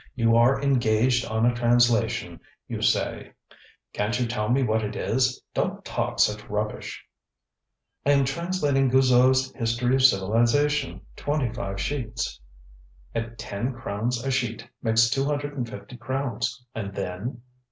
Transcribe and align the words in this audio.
You 0.15 0.35
are 0.35 0.59
engaged 0.59 1.25
on 1.27 1.45
a 1.45 1.53
translation, 1.53 2.39
you 2.67 2.81
say; 2.81 3.33
canŌĆÖt 3.93 4.19
you 4.19 4.25
tell 4.25 4.49
me 4.49 4.63
what 4.63 4.81
it 4.81 4.95
is? 4.95 5.43
DonŌĆÖt 5.53 5.83
talk 5.83 6.19
such 6.19 6.43
rubbish! 6.49 7.05
ŌĆØ 8.07 8.11
ŌĆ£I 8.11 8.17
am 8.17 8.25
translating 8.25 8.89
GuizotŌĆÖs 8.89 9.55
History 9.57 9.93
of 9.97 10.01
Civilisation, 10.03 11.01
twenty 11.15 11.53
five 11.53 11.79
sheets. 11.79 12.41
ŌĆØ 13.15 13.23
ŌĆ£At 13.29 13.35
ten 13.37 13.73
crowns 13.75 14.23
a 14.23 14.31
sheet 14.31 14.67
makes 14.81 15.07
two 15.07 15.25
hundred 15.25 15.55
and 15.55 15.69
fifty 15.69 15.97
crowns. 15.97 16.65
And 16.73 16.95
then? 16.95 17.41